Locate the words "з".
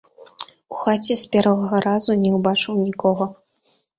1.23-1.27